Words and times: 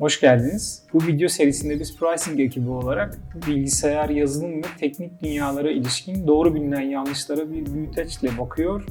Hoş 0.00 0.20
geldiniz. 0.20 0.82
Bu 0.92 1.06
video 1.06 1.28
serisinde 1.28 1.80
biz 1.80 1.96
pricing 1.96 2.40
ekibi 2.40 2.70
olarak 2.70 3.18
bilgisayar, 3.46 4.08
yazılım 4.08 4.58
ve 4.58 4.66
teknik 4.80 5.22
dünyalara 5.22 5.70
ilişkin 5.70 6.26
doğru 6.26 6.54
bilinen 6.54 6.80
yanlışlara 6.80 7.52
bir 7.52 7.74
büyüteçle 7.74 8.38
bakıyor. 8.38 8.84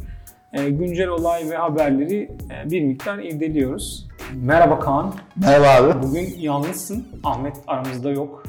E, 0.54 0.70
güncel 0.70 1.08
olay 1.08 1.50
ve 1.50 1.58
haberleri 1.58 2.32
e, 2.52 2.72
bir 2.72 2.82
miktar 2.82 3.20
irdeliyoruz. 3.20 4.08
Merhaba 4.36 4.80
Kaan. 4.80 5.14
Merhaba 5.36 5.68
abi. 5.68 6.04
Bugün 6.04 6.36
yalnızsın. 6.40 7.08
Ahmet 7.24 7.56
aramızda 7.68 8.10
yok. 8.10 8.44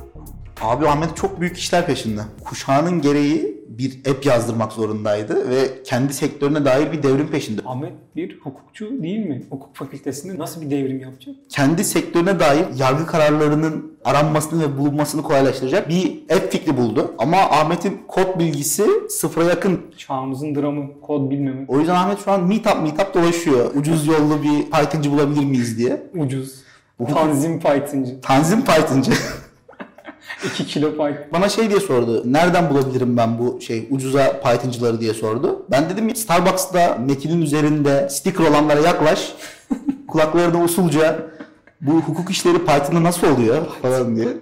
Abi 0.61 0.89
Ahmet 0.89 1.17
çok 1.17 1.41
büyük 1.41 1.57
işler 1.57 1.87
peşinde. 1.87 2.21
Kuşağının 2.45 3.01
gereği 3.01 3.58
bir 3.79 4.11
app 4.11 4.27
yazdırmak 4.27 4.73
zorundaydı 4.73 5.51
ve 5.51 5.83
kendi 5.85 6.13
sektörüne 6.13 6.65
dair 6.65 6.93
bir 6.93 7.03
devrim 7.03 7.29
peşinde. 7.29 7.61
Ahmet 7.67 7.93
bir 8.17 8.39
hukukçu 8.41 9.03
değil 9.03 9.19
mi? 9.27 9.43
Hukuk 9.51 9.77
fakültesinde 9.77 10.39
nasıl 10.39 10.61
bir 10.61 10.71
devrim 10.71 11.01
yapacak? 11.01 11.35
Kendi 11.49 11.85
sektörüne 11.85 12.41
dair 12.41 12.67
yargı 12.77 13.07
kararlarının 13.07 13.99
aranmasını 14.05 14.63
ve 14.63 14.79
bulunmasını 14.79 15.23
kolaylaştıracak 15.23 15.89
bir 15.89 16.23
app 16.37 16.53
fikri 16.53 16.77
buldu. 16.77 17.15
Ama 17.19 17.37
Ahmet'in 17.37 18.01
kod 18.09 18.39
bilgisi 18.39 18.87
sıfıra 19.09 19.45
yakın. 19.45 19.81
Çağımızın 19.97 20.55
dramı, 20.55 21.01
kod 21.01 21.31
bilmemek. 21.31 21.71
O 21.71 21.79
yüzden 21.79 21.95
Ahmet 21.95 22.25
şu 22.25 22.33
an 22.33 22.45
meetup 22.45 22.83
meetup 22.83 23.15
dolaşıyor. 23.15 23.75
Ucuz 23.75 24.07
yollu 24.07 24.43
bir 24.43 24.71
Python'cı 24.71 25.13
bulabilir 25.13 25.45
miyiz 25.45 25.79
diye. 25.79 26.03
Ucuz. 26.15 26.55
Tanzim 27.15 27.61
Python'cı. 27.61 28.21
Tanzim 28.21 28.65
Python'cı. 28.65 29.13
2 30.45 30.67
kilo 30.67 30.91
Python. 30.91 31.17
Bana 31.33 31.49
şey 31.49 31.71
diye 31.71 31.81
sordu. 31.81 32.23
Nereden 32.33 32.71
bulabilirim 32.71 33.17
ben 33.17 33.39
bu 33.39 33.61
şey 33.61 33.89
ucuza 33.91 34.41
Python'cıları 34.41 35.01
diye 35.01 35.15
sordu. 35.15 35.67
Ben 35.71 35.91
dedim 35.91 36.17
Starbucks'ta 36.17 36.99
metinin 37.07 37.43
üzerinde 37.43 38.09
sticker 38.11 38.45
olanlara 38.45 38.81
yaklaş. 38.81 39.33
Kulaklarına 40.09 40.65
usulca 40.65 41.27
bu 41.81 41.93
hukuk 41.93 42.31
işleri 42.31 42.59
Python'da 42.59 43.03
nasıl 43.03 43.27
oluyor 43.27 43.67
falan 43.83 44.17
diye. 44.17 44.29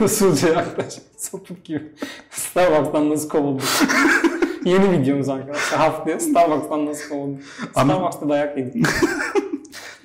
Usulca 0.00 0.48
yaklaş. 0.48 0.94
Sapık 1.16 1.64
gibi. 1.64 1.82
Starbucks'tan 2.30 3.10
nasıl 3.10 3.28
kovulduk? 3.28 3.64
Yeni 4.64 4.92
videomuz 4.92 5.28
arkadaşlar. 5.28 5.80
Haftaya 5.80 6.20
Starbucks'tan 6.20 6.86
nasıl 6.86 7.08
kovulduk? 7.08 7.42
Starbucks'ta 7.70 8.28
dayak 8.28 8.58
yedik. 8.58 8.86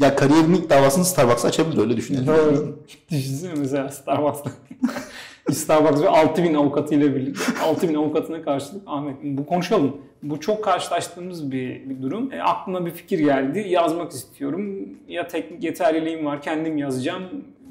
Ya 0.02 0.16
kariyerin 0.16 0.54
ilk 0.54 0.70
davasını 0.70 1.06
Starbucks'a 1.06 1.48
açabilir 1.48 1.82
öyle 1.82 1.98
düşünüyorum. 1.98 2.28
Doğru. 2.28 2.80
Düşünsene 3.12 3.54
mesela 3.58 3.90
Starbucks'ta. 3.90 4.52
Starbucks 5.54 6.02
ve 6.02 6.10
6000 6.10 6.54
avukatıyla 6.54 7.16
birlikte 7.16 7.44
6000 7.64 7.96
avukatına 7.96 8.42
karşılık 8.42 8.84
Ahmet 8.88 9.16
bu 9.24 9.46
konuşalım. 9.46 9.98
Bu 10.24 10.40
çok 10.40 10.64
karşılaştığımız 10.64 11.52
bir, 11.52 11.90
bir 11.90 12.02
durum. 12.02 12.34
E, 12.34 12.42
aklıma 12.42 12.86
bir 12.86 12.92
fikir 12.92 13.20
geldi. 13.20 13.66
Yazmak 13.70 14.12
istiyorum. 14.12 14.90
Ya 15.08 15.28
teknik 15.28 15.64
yeterliliğim 15.64 16.26
var. 16.26 16.42
Kendim 16.42 16.78
yazacağım 16.78 17.24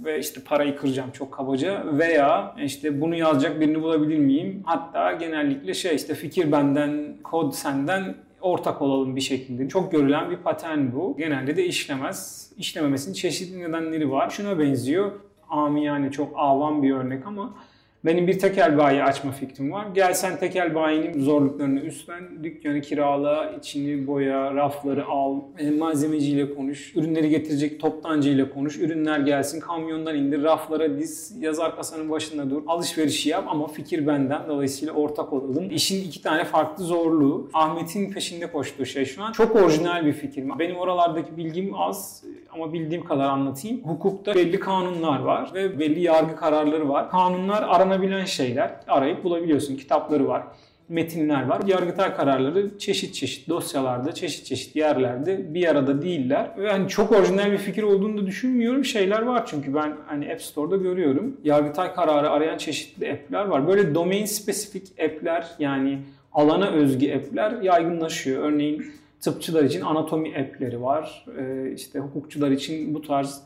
ve 0.05 0.19
işte 0.19 0.41
parayı 0.45 0.77
kıracağım 0.77 1.11
çok 1.11 1.33
kabaca 1.33 1.84
veya 1.98 2.55
işte 2.64 3.01
bunu 3.01 3.14
yazacak 3.14 3.61
birini 3.61 3.83
bulabilir 3.83 4.19
miyim? 4.19 4.62
Hatta 4.64 5.12
genellikle 5.12 5.75
şey 5.75 5.97
işte 5.97 6.14
fikir 6.14 6.53
benden, 6.53 7.17
kod 7.23 7.53
senden 7.53 8.14
ortak 8.42 8.83
olalım 8.83 9.16
bir 9.16 9.20
şekilde. 9.20 9.69
Çok 9.69 9.92
görülen 9.92 10.30
bir 10.30 10.36
patern 10.36 10.92
bu. 10.92 11.16
Genelde 11.19 11.56
de 11.56 11.64
işlemez. 11.66 12.50
İşlememesinin 12.56 13.14
çeşitli 13.14 13.60
nedenleri 13.60 14.10
var. 14.10 14.30
Şuna 14.30 14.58
benziyor. 14.58 15.12
Amiyane 15.48 16.10
çok 16.10 16.33
avam 16.36 16.83
bir 16.83 16.94
örnek 16.94 17.27
ama 17.27 17.55
benim 18.04 18.26
bir 18.26 18.38
tekel 18.38 18.78
bayi 18.78 19.02
açma 19.02 19.32
fikrim 19.32 19.72
var. 19.72 19.86
Gel 19.94 20.14
sen 20.14 20.38
tekel 20.38 20.74
bayinin 20.74 21.20
zorluklarını 21.20 21.80
üstlen, 21.80 22.44
dükkanı 22.44 22.80
kirala, 22.80 23.52
içini 23.58 24.06
boya, 24.06 24.54
rafları 24.54 25.06
al, 25.06 25.40
e, 25.58 25.70
malzemeciyle 25.70 26.54
konuş, 26.54 26.96
ürünleri 26.96 27.28
getirecek 27.28 27.80
toptancıyla 27.80 28.50
konuş, 28.50 28.78
ürünler 28.78 29.20
gelsin, 29.20 29.60
kamyondan 29.60 30.16
indir, 30.16 30.42
raflara 30.42 30.98
diz, 30.98 31.36
yazar 31.40 31.76
kasanın 31.76 32.10
başında 32.10 32.50
dur, 32.50 32.62
alışverişi 32.66 33.28
yap 33.28 33.44
ama 33.48 33.66
fikir 33.66 34.06
benden, 34.06 34.48
dolayısıyla 34.48 34.94
ortak 34.94 35.32
olalım. 35.32 35.70
İşin 35.70 36.04
iki 36.04 36.22
tane 36.22 36.44
farklı 36.44 36.84
zorluğu. 36.84 37.50
Ahmet'in 37.52 38.12
peşinde 38.12 38.46
koştuğu 38.46 38.86
şey 38.86 39.05
şu 39.05 39.22
an. 39.22 39.33
Çok 39.33 39.56
orijinal 39.56 40.06
bir 40.06 40.12
fikir. 40.12 40.44
Benim 40.58 40.77
oralardaki 40.77 41.36
bilgim 41.36 41.74
az 41.74 42.24
ama 42.52 42.72
bildiğim 42.72 43.05
kadar 43.05 43.24
anlatayım. 43.24 43.84
Hukukta 43.84 44.34
belli 44.34 44.61
kanunlar 44.61 45.20
var 45.20 45.50
ve 45.55 45.78
belli 45.78 46.00
yargı 46.00 46.36
kararları 46.36 46.88
var. 46.88 47.11
Kanunlar 47.11 47.62
aranabilen 47.62 48.24
şeyler. 48.24 48.70
Arayıp 48.88 49.24
bulabiliyorsun. 49.24 49.77
Kitapları 49.77 50.28
var 50.28 50.42
metinler 50.90 51.46
var. 51.46 51.60
Yargıtay 51.66 52.14
kararları 52.16 52.78
çeşit 52.78 53.14
çeşit 53.14 53.48
dosyalarda, 53.48 54.12
çeşit 54.12 54.46
çeşit 54.46 54.77
yerlerde 54.77 55.55
bir 55.55 55.68
arada 55.68 56.02
değiller. 56.02 56.50
Ve 56.58 56.70
hani 56.70 56.89
çok 56.89 57.12
orijinal 57.12 57.52
bir 57.52 57.58
fikir 57.58 57.83
olduğunu 57.83 58.18
da 58.22 58.27
düşünmüyorum. 58.27 58.84
Şeyler 58.84 59.22
var 59.22 59.46
çünkü 59.46 59.74
ben 59.74 59.96
hani 60.06 60.33
App 60.33 60.42
Store'da 60.42 60.77
görüyorum. 60.77 61.36
Yargıtay 61.44 61.94
kararı 61.94 62.30
arayan 62.30 62.58
çeşitli 62.58 63.12
app'ler 63.12 63.44
var. 63.44 63.68
Böyle 63.68 63.94
domain 63.94 64.24
spesifik 64.24 65.00
app'ler 65.05 65.46
yani 65.58 65.98
alana 66.33 66.70
özgü 66.70 67.14
app'ler 67.14 67.62
yaygınlaşıyor. 67.62 68.42
Örneğin 68.42 68.92
tıpçılar 69.20 69.64
için 69.64 69.81
anatomi 69.81 70.29
app'leri 70.29 70.83
var. 70.83 71.25
Ee, 71.39 71.73
işte 71.75 71.98
hukukçular 71.98 72.51
için 72.51 72.95
bu 72.95 73.03
tarz 73.03 73.42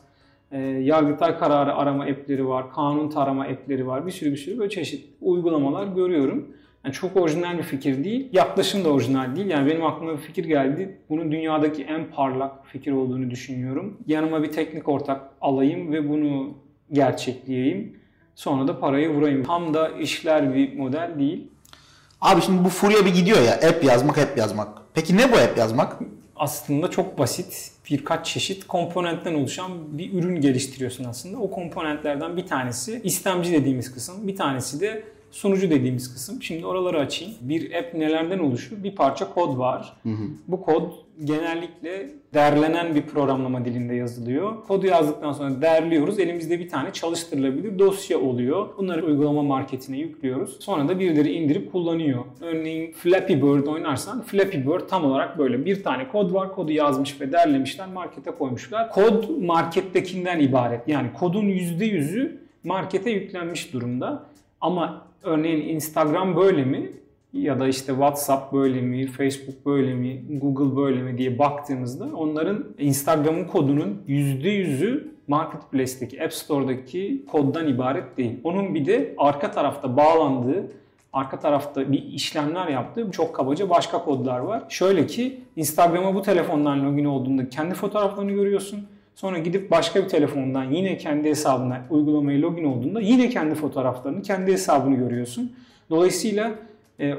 e, 0.51 0.59
Yargıtay 0.61 1.37
kararı 1.37 1.75
arama 1.75 2.03
app'leri 2.03 2.47
var, 2.47 2.71
kanun 2.71 3.09
tarama 3.09 3.43
app'leri 3.43 3.87
var. 3.87 4.07
Bir 4.07 4.11
sürü 4.11 4.31
bir 4.31 4.37
sürü 4.37 4.59
böyle 4.59 4.69
çeşit 4.69 5.05
uygulamalar 5.21 5.87
görüyorum. 5.87 6.47
Yani 6.83 6.93
çok 6.93 7.17
orijinal 7.17 7.57
bir 7.57 7.63
fikir 7.63 8.03
değil. 8.03 8.29
Yaklaşım 8.33 8.85
da 8.85 8.89
orijinal 8.89 9.35
değil. 9.35 9.47
Yani 9.47 9.71
benim 9.71 9.85
aklıma 9.85 10.13
bir 10.13 10.17
fikir 10.17 10.45
geldi. 10.45 10.97
Bunun 11.09 11.31
dünyadaki 11.31 11.83
en 11.83 12.11
parlak 12.11 12.65
fikir 12.65 12.91
olduğunu 12.91 13.31
düşünüyorum. 13.31 13.97
Yanıma 14.07 14.43
bir 14.43 14.51
teknik 14.51 14.89
ortak 14.89 15.21
alayım 15.41 15.91
ve 15.91 16.09
bunu 16.09 16.53
gerçekleyeyim. 16.91 17.99
Sonra 18.35 18.67
da 18.67 18.79
parayı 18.79 19.09
vurayım. 19.09 19.43
Tam 19.43 19.73
da 19.73 19.89
işler 19.89 20.55
bir 20.55 20.77
model 20.77 21.11
değil. 21.19 21.47
Abi 22.25 22.41
şimdi 22.41 22.65
bu 22.65 22.69
furya 22.69 23.05
bir 23.05 23.13
gidiyor 23.13 23.41
ya 23.41 23.53
app 23.53 23.83
yazmak 23.83 24.17
app 24.17 24.37
yazmak. 24.37 24.67
Peki 24.93 25.17
ne 25.17 25.31
bu 25.31 25.35
app 25.35 25.57
yazmak? 25.57 25.99
aslında 26.35 26.89
çok 26.89 27.19
basit 27.19 27.71
birkaç 27.89 28.25
çeşit 28.25 28.67
komponentten 28.67 29.33
oluşan 29.33 29.97
bir 29.97 30.13
ürün 30.13 30.41
geliştiriyorsun 30.41 31.03
aslında. 31.03 31.37
O 31.37 31.51
komponentlerden 31.51 32.37
bir 32.37 32.47
tanesi 32.47 33.01
istemci 33.03 33.51
dediğimiz 33.51 33.93
kısım, 33.93 34.27
bir 34.27 34.35
tanesi 34.35 34.79
de 34.79 35.03
sunucu 35.35 35.69
dediğimiz 35.69 36.13
kısım. 36.13 36.43
Şimdi 36.43 36.65
oraları 36.65 36.99
açayım. 36.99 37.33
Bir 37.41 37.73
app 37.73 37.93
nelerden 37.93 38.39
oluşuyor? 38.39 38.83
Bir 38.83 38.95
parça 38.95 39.33
kod 39.33 39.57
var. 39.57 39.93
Bu 40.47 40.61
kod 40.61 40.91
genellikle 41.23 42.09
derlenen 42.33 42.95
bir 42.95 43.01
programlama 43.01 43.65
dilinde 43.65 43.95
yazılıyor. 43.95 44.63
Kodu 44.63 44.85
yazdıktan 44.85 45.33
sonra 45.33 45.61
derliyoruz. 45.61 46.19
Elimizde 46.19 46.59
bir 46.59 46.69
tane 46.69 46.93
çalıştırılabilir 46.93 47.79
dosya 47.79 48.19
oluyor. 48.19 48.67
Bunları 48.77 49.05
uygulama 49.05 49.43
marketine 49.43 49.97
yüklüyoruz. 49.97 50.57
Sonra 50.59 50.87
da 50.87 50.99
birileri 50.99 51.31
indirip 51.31 51.71
kullanıyor. 51.71 52.25
Örneğin 52.41 52.91
Flappy 52.91 53.33
Bird 53.33 53.67
oynarsan 53.67 54.21
Flappy 54.21 54.57
Bird 54.57 54.87
tam 54.89 55.05
olarak 55.05 55.37
böyle. 55.37 55.65
Bir 55.65 55.83
tane 55.83 56.07
kod 56.07 56.33
var. 56.33 56.55
Kodu 56.55 56.71
yazmış 56.71 57.21
ve 57.21 57.31
derlemişler. 57.31 57.87
Markete 57.87 58.31
koymuşlar. 58.31 58.91
Kod 58.91 59.29
markettekinden 59.41 60.39
ibaret. 60.39 60.87
Yani 60.87 61.13
kodun 61.13 61.45
%100'ü 61.45 62.37
markete 62.63 63.09
yüklenmiş 63.09 63.73
durumda. 63.73 64.23
Ama 64.61 65.04
örneğin 65.23 65.75
Instagram 65.75 66.35
böyle 66.35 66.65
mi? 66.65 66.91
ya 67.35 67.59
da 67.59 67.67
işte 67.67 67.91
WhatsApp 67.91 68.53
böyle 68.53 68.81
mi, 68.81 69.07
Facebook 69.07 69.65
böyle 69.65 69.93
mi, 69.93 70.23
Google 70.29 70.77
böyle 70.77 71.01
mi 71.01 71.17
diye 71.17 71.39
baktığımızda 71.39 72.05
onların 72.15 72.65
Instagram'ın 72.77 73.45
kodunun 73.45 74.03
%100'ü 74.07 75.03
Marketplace'teki, 75.27 76.23
App 76.23 76.33
Store'daki 76.33 77.25
koddan 77.31 77.67
ibaret 77.67 78.17
değil. 78.17 78.39
Onun 78.43 78.75
bir 78.75 78.85
de 78.85 79.15
arka 79.17 79.51
tarafta 79.51 79.97
bağlandığı, 79.97 80.71
arka 81.13 81.39
tarafta 81.39 81.91
bir 81.91 82.03
işlemler 82.03 82.67
yaptığı 82.67 83.11
çok 83.11 83.35
kabaca 83.35 83.69
başka 83.69 84.03
kodlar 84.03 84.39
var. 84.39 84.63
Şöyle 84.69 85.07
ki 85.07 85.41
Instagram'a 85.55 86.15
bu 86.15 86.21
telefondan 86.21 86.85
login 86.85 87.05
olduğunda 87.05 87.49
kendi 87.49 87.75
fotoğraflarını 87.75 88.31
görüyorsun. 88.31 88.87
Sonra 89.15 89.39
gidip 89.39 89.71
başka 89.71 90.03
bir 90.03 90.09
telefondan 90.09 90.63
yine 90.63 90.97
kendi 90.97 91.29
hesabına 91.29 91.85
uygulamaya 91.89 92.41
login 92.41 92.63
olduğunda 92.63 93.01
yine 93.01 93.29
kendi 93.29 93.55
fotoğraflarını, 93.55 94.21
kendi 94.21 94.51
hesabını 94.51 94.95
görüyorsun. 94.95 95.55
Dolayısıyla 95.89 96.51
e, 96.99 97.13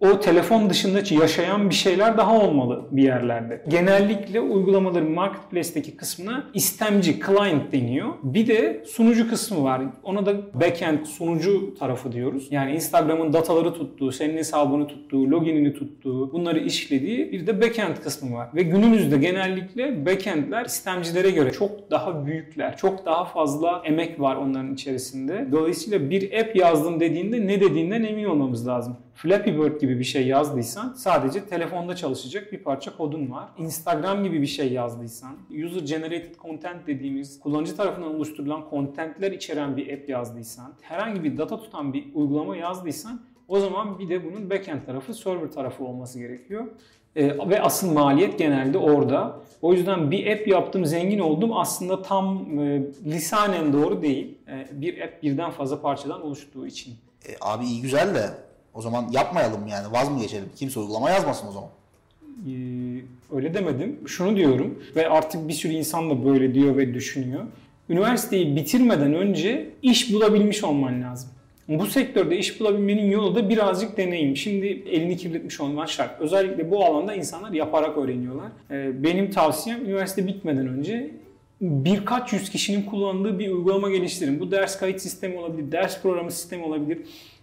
o 0.00 0.20
telefon 0.20 0.70
dışında 0.70 0.98
yaşayan 1.10 1.70
bir 1.70 1.74
şeyler 1.74 2.18
daha 2.18 2.38
olmalı 2.38 2.84
bir 2.90 3.02
yerlerde. 3.02 3.62
Genellikle 3.68 4.40
uygulamaların 4.40 5.10
marketplace'teki 5.10 5.96
kısmına 5.96 6.44
istemci, 6.54 7.20
client 7.26 7.72
deniyor. 7.72 8.08
Bir 8.22 8.46
de 8.46 8.84
sunucu 8.86 9.30
kısmı 9.30 9.64
var. 9.64 9.82
Ona 10.02 10.26
da 10.26 10.60
backend, 10.60 11.06
sunucu 11.06 11.74
tarafı 11.78 12.12
diyoruz. 12.12 12.48
Yani 12.50 12.74
Instagram'ın 12.74 13.32
dataları 13.32 13.74
tuttuğu, 13.74 14.12
senin 14.12 14.36
hesabını 14.36 14.86
tuttuğu, 14.86 15.30
loginini 15.30 15.74
tuttuğu, 15.74 16.32
bunları 16.32 16.58
işlediği 16.58 17.32
bir 17.32 17.46
de 17.46 17.60
backend 17.60 17.96
kısmı 17.96 18.36
var. 18.36 18.48
Ve 18.54 18.62
günümüzde 18.62 19.18
genellikle 19.18 20.06
backendler 20.06 20.64
istemcilere 20.64 21.30
göre 21.30 21.50
çok 21.50 21.90
daha 21.90 22.26
büyükler. 22.26 22.76
Çok 22.76 23.06
daha 23.06 23.24
fazla 23.24 23.82
emek 23.84 24.20
var 24.20 24.36
onların 24.36 24.74
içerisinde. 24.74 25.48
Dolayısıyla 25.52 26.10
bir 26.10 26.40
app 26.40 26.56
yazdım 26.56 27.00
dediğinde 27.00 27.46
ne 27.46 27.60
dediğinden 27.60 28.02
emin 28.02 28.24
olmamız 28.24 28.68
lazım. 28.68 28.96
Flappy 29.22 29.50
Bird 29.50 29.80
gibi 29.80 29.98
bir 29.98 30.04
şey 30.04 30.26
yazdıysan 30.26 30.92
sadece 30.92 31.44
telefonda 31.44 31.96
çalışacak 31.96 32.52
bir 32.52 32.58
parça 32.58 32.96
kodun 32.96 33.30
var. 33.30 33.48
Instagram 33.58 34.24
gibi 34.24 34.42
bir 34.42 34.46
şey 34.46 34.72
yazdıysan, 34.72 35.36
user 35.50 35.80
generated 35.80 36.34
content 36.42 36.86
dediğimiz 36.86 37.40
kullanıcı 37.40 37.76
tarafından 37.76 38.14
oluşturulan 38.14 38.64
contentler 38.70 39.32
içeren 39.32 39.76
bir 39.76 39.92
app 39.92 40.08
yazdıysan, 40.08 40.74
herhangi 40.80 41.24
bir 41.24 41.38
data 41.38 41.60
tutan 41.60 41.92
bir 41.92 42.04
uygulama 42.14 42.56
yazdıysan 42.56 43.20
o 43.48 43.60
zaman 43.60 43.98
bir 43.98 44.08
de 44.08 44.24
bunun 44.24 44.50
backend 44.50 44.86
tarafı, 44.86 45.14
server 45.14 45.50
tarafı 45.50 45.84
olması 45.84 46.18
gerekiyor. 46.18 46.66
E, 47.16 47.48
ve 47.48 47.62
asıl 47.62 47.92
maliyet 47.92 48.38
genelde 48.38 48.78
orada. 48.78 49.40
O 49.62 49.72
yüzden 49.72 50.10
bir 50.10 50.26
app 50.26 50.48
yaptım, 50.48 50.86
zengin 50.86 51.18
oldum 51.18 51.56
aslında 51.56 52.02
tam 52.02 52.58
e, 52.60 52.82
lisanen 53.04 53.72
doğru 53.72 54.02
değil. 54.02 54.38
E, 54.48 54.80
bir 54.80 55.00
app 55.00 55.22
birden 55.22 55.50
fazla 55.50 55.82
parçadan 55.82 56.22
oluştuğu 56.22 56.66
için. 56.66 56.94
E, 57.28 57.32
abi 57.40 57.64
iyi 57.64 57.82
güzel 57.82 58.14
de 58.14 58.49
o 58.74 58.80
zaman 58.82 59.08
yapmayalım 59.10 59.66
yani 59.66 59.92
vaz 59.92 60.10
mı 60.10 60.20
geçelim? 60.20 60.48
Kimse 60.56 60.80
uygulama 60.80 61.10
yazmasın 61.10 61.48
o 61.48 61.52
zaman. 61.52 61.68
Ee, 62.48 63.36
öyle 63.36 63.54
demedim. 63.54 63.98
Şunu 64.06 64.36
diyorum 64.36 64.82
ve 64.96 65.08
artık 65.08 65.48
bir 65.48 65.52
sürü 65.52 65.72
insan 65.72 66.10
da 66.10 66.24
böyle 66.24 66.54
diyor 66.54 66.76
ve 66.76 66.94
düşünüyor. 66.94 67.44
Üniversiteyi 67.88 68.56
bitirmeden 68.56 69.14
önce 69.14 69.70
iş 69.82 70.12
bulabilmiş 70.12 70.64
olman 70.64 71.02
lazım. 71.02 71.30
Bu 71.68 71.86
sektörde 71.86 72.38
iş 72.38 72.60
bulabilmenin 72.60 73.10
yolu 73.10 73.34
da 73.34 73.48
birazcık 73.48 73.96
deneyim. 73.96 74.36
Şimdi 74.36 74.66
elini 74.66 75.16
kirletmiş 75.16 75.60
olman 75.60 75.86
şart. 75.86 76.20
Özellikle 76.20 76.70
bu 76.70 76.84
alanda 76.84 77.14
insanlar 77.14 77.52
yaparak 77.52 77.98
öğreniyorlar. 77.98 78.48
Ee, 78.70 79.04
benim 79.04 79.30
tavsiyem 79.30 79.84
üniversite 79.84 80.26
bitmeden 80.26 80.68
önce 80.68 81.10
birkaç 81.60 82.32
yüz 82.32 82.50
kişinin 82.50 82.82
kullandığı 82.82 83.38
bir 83.38 83.50
uygulama 83.50 83.90
geliştirin. 83.90 84.40
Bu 84.40 84.50
ders 84.50 84.78
kayıt 84.78 85.00
sistemi 85.00 85.38
olabilir, 85.38 85.72
ders 85.72 86.02
programı 86.02 86.30
sistemi 86.30 86.64
olabilir. 86.64 86.98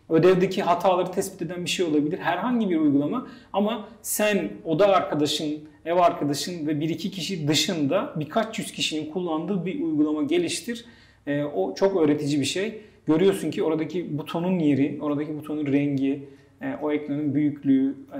Ödevdeki 0.10 0.62
hataları 0.62 1.12
tespit 1.12 1.42
eden 1.42 1.66
bir 1.66 1.70
şey 1.70 1.86
olabilir. 1.86 2.20
Herhangi 2.20 2.70
bir 2.70 2.78
uygulama 2.78 3.28
ama 3.54 3.88
sen 4.02 4.50
oda 4.66 4.88
arkadaşın, 4.88 5.60
ev 5.86 5.96
arkadaşın 5.96 6.68
ve 6.68 6.80
bir 6.80 6.90
iki 6.90 7.12
kişi 7.12 7.48
dışında 7.48 8.14
birkaç 8.16 8.60
yüz 8.60 8.72
kişinin 8.72 9.12
kullandığı 9.12 9.66
bir 9.66 9.82
uygulama 9.82 10.24
geliştir. 10.24 10.86
E, 11.28 11.44
o 11.44 11.76
çok 11.76 12.02
öğretici 12.02 12.40
bir 12.40 12.46
şey. 12.46 12.82
Görüyorsun 13.08 13.52
ki 13.52 13.64
oradaki 13.64 14.18
butonun 14.18 14.60
yeri, 14.60 14.98
oradaki 15.02 15.38
butonun 15.38 15.66
rengi, 15.66 16.24
e, 16.62 16.76
o 16.82 16.92
ekranın 16.92 17.36
büyüklüğü, 17.36 17.96
e, 18.14 18.20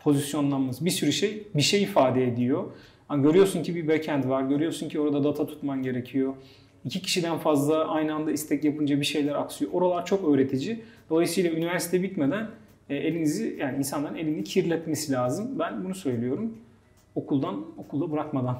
pozisyonlanması 0.00 0.84
bir 0.84 0.90
sürü 0.90 1.12
şey 1.12 1.42
bir 1.54 1.62
şey 1.62 1.82
ifade 1.82 2.24
ediyor. 2.24 2.64
Yani 3.10 3.22
görüyorsun 3.22 3.62
ki 3.62 3.74
bir 3.74 3.88
backend 3.88 4.24
var, 4.24 4.42
görüyorsun 4.42 4.88
ki 4.88 5.00
orada 5.00 5.24
data 5.24 5.46
tutman 5.46 5.82
gerekiyor 5.82 6.34
iki 6.84 7.02
kişiden 7.02 7.38
fazla 7.38 7.88
aynı 7.88 8.14
anda 8.14 8.32
istek 8.32 8.64
yapınca 8.64 9.00
bir 9.00 9.04
şeyler 9.04 9.34
aksıyor. 9.34 9.70
Oralar 9.72 10.06
çok 10.06 10.28
öğretici. 10.28 10.84
Dolayısıyla 11.10 11.50
üniversite 11.50 12.02
bitmeden 12.02 12.50
e, 12.90 12.96
elinizi 12.96 13.56
yani 13.60 13.78
insanların 13.78 14.16
elini 14.16 14.44
kirletmesi 14.44 15.12
lazım. 15.12 15.58
Ben 15.58 15.84
bunu 15.84 15.94
söylüyorum. 15.94 16.58
Okuldan 17.14 17.64
okulda 17.76 18.12
bırakmadan. 18.12 18.58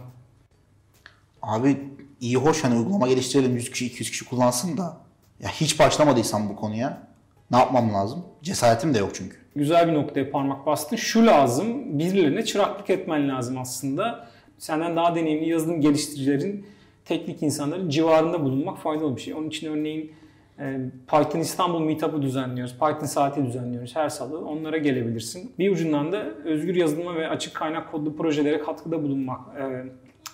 Abi 1.42 1.76
iyi 2.20 2.36
hoş 2.36 2.64
hani 2.64 2.78
uygulama 2.78 3.08
geliştirelim 3.08 3.54
100 3.54 3.70
kişi 3.70 3.86
200 3.86 4.10
kişi 4.10 4.24
kullansın 4.24 4.76
da 4.76 4.96
ya 5.40 5.48
hiç 5.48 5.78
başlamadıysam 5.78 6.48
bu 6.48 6.56
konuya 6.56 7.02
ne 7.50 7.56
yapmam 7.56 7.94
lazım? 7.94 8.24
Cesaretim 8.42 8.94
de 8.94 8.98
yok 8.98 9.10
çünkü. 9.14 9.36
Güzel 9.56 9.88
bir 9.88 9.94
noktaya 9.94 10.30
parmak 10.30 10.66
bastın. 10.66 10.96
Şu 10.96 11.26
lazım, 11.26 11.98
birilerine 11.98 12.44
çıraklık 12.44 12.90
etmen 12.90 13.28
lazım 13.28 13.58
aslında. 13.58 14.28
Senden 14.58 14.96
daha 14.96 15.14
deneyimli 15.14 15.48
yazılım 15.48 15.80
geliştiricilerin 15.80 16.66
teknik 17.06 17.42
insanların 17.42 17.88
civarında 17.88 18.44
bulunmak 18.44 18.78
faydalı 18.78 19.16
bir 19.16 19.20
şey. 19.20 19.34
Onun 19.34 19.48
için 19.48 19.72
örneğin 19.72 20.12
e, 20.58 20.78
Python 21.10 21.40
İstanbul 21.40 21.80
Meetup'ı 21.80 22.22
düzenliyoruz. 22.22 22.72
Python 22.72 23.06
saati 23.06 23.46
düzenliyoruz 23.46 23.96
her 23.96 24.08
salı. 24.08 24.46
Onlara 24.48 24.76
gelebilirsin. 24.76 25.52
Bir 25.58 25.70
ucundan 25.70 26.12
da 26.12 26.24
özgür 26.44 26.74
yazılıma 26.74 27.14
ve 27.14 27.28
açık 27.28 27.54
kaynak 27.54 27.92
kodlu 27.92 28.16
projelere 28.16 28.58
katkıda 28.58 29.02
bulunmak 29.02 29.40
e, 29.60 29.84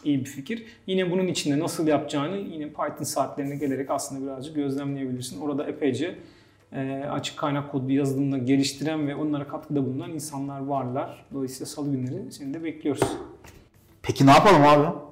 iyi 0.05 0.21
bir 0.21 0.25
fikir. 0.25 0.67
Yine 0.87 1.11
bunun 1.11 1.27
içinde 1.27 1.59
nasıl 1.59 1.87
yapacağını 1.87 2.37
yine 2.37 2.69
Python 2.69 3.05
saatlerine 3.05 3.57
gelerek 3.57 3.91
aslında 3.91 4.27
birazcık 4.27 4.55
gözlemleyebilirsin. 4.55 5.41
Orada 5.41 5.65
epeyce 5.65 6.15
e, 6.73 7.05
açık 7.11 7.37
kaynak 7.37 7.73
kodlu 7.73 7.93
yazılımla 7.93 8.39
geliştiren 8.39 9.09
ve 9.09 9.15
onlara 9.15 9.49
katkıda 9.49 9.87
bulunan 9.87 10.11
insanlar 10.11 10.61
varlar. 10.61 11.25
Dolayısıyla 11.35 11.67
salı 11.67 11.91
günleri 11.91 12.33
seni 12.33 12.55
de 12.55 12.65
bekliyoruz. 12.65 13.03
Peki 14.03 14.27
ne 14.27 14.31
yapalım 14.31 14.63
abi? 14.63 15.12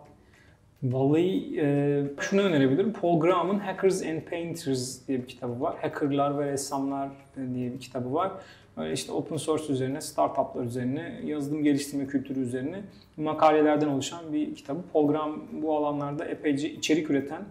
Vallahi 0.82 1.60
e, 1.60 2.02
şunu 2.20 2.40
önerebilirim. 2.40 2.92
Paul 2.92 3.20
Graham'ın 3.20 3.58
Hackers 3.58 4.02
and 4.02 4.20
Painters 4.20 5.08
diye 5.08 5.18
bir 5.18 5.26
kitabı 5.26 5.60
var. 5.60 5.76
Hackerlar 5.82 6.38
ve 6.38 6.52
ressamlar 6.52 7.08
diye 7.54 7.72
bir 7.72 7.80
kitabı 7.80 8.14
var. 8.14 8.32
Öyle 8.76 8.92
işte 8.92 9.12
open 9.12 9.36
source 9.36 9.72
üzerine, 9.72 10.00
startuplar 10.00 10.64
üzerine, 10.64 11.20
yazılım 11.24 11.64
geliştirme 11.64 12.06
kültürü 12.06 12.40
üzerine 12.40 12.82
makalelerden 13.16 13.88
oluşan 13.88 14.32
bir 14.32 14.54
kitabı. 14.54 14.80
Paul 14.92 15.08
Graham 15.08 15.42
bu 15.62 15.76
alanlarda 15.76 16.24
epeyce 16.24 16.70
içerik 16.70 17.10
üreten 17.10 17.42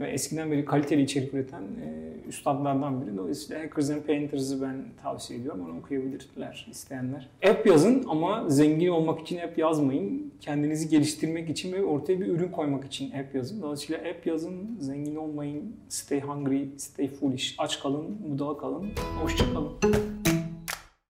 ve 0.00 0.10
eskiden 0.10 0.52
beri 0.52 0.64
kaliteli 0.64 1.02
içerik 1.02 1.34
üreten 1.34 1.62
e, 1.62 2.28
üstadlardan 2.28 3.02
biri. 3.02 3.16
Dolayısıyla 3.16 3.62
Hackers 3.62 3.90
and 3.90 4.02
Painters'ı 4.02 4.62
ben 4.62 4.84
tavsiye 5.02 5.40
ediyorum. 5.40 5.66
Onu 5.70 5.78
okuyabilirler 5.78 6.66
isteyenler. 6.70 7.28
App 7.50 7.66
yazın 7.66 8.04
ama 8.08 8.44
zengin 8.48 8.88
olmak 8.88 9.20
için 9.20 9.38
app 9.38 9.58
yazmayın. 9.58 10.32
Kendinizi 10.40 10.88
geliştirmek 10.88 11.50
için 11.50 11.72
ve 11.72 11.84
ortaya 11.84 12.20
bir 12.20 12.26
ürün 12.26 12.48
koymak 12.48 12.84
için 12.84 13.10
app 13.10 13.34
yazın. 13.34 13.62
Dolayısıyla 13.62 14.00
app 14.10 14.26
yazın, 14.26 14.76
zengin 14.80 15.16
olmayın, 15.16 15.76
stay 15.88 16.20
hungry, 16.20 16.68
stay 16.76 17.08
foolish, 17.08 17.54
aç 17.58 17.80
kalın, 17.80 18.16
budala 18.28 18.58
kalın, 18.58 18.86
hoşça 19.22 19.44
kalın. 19.52 20.15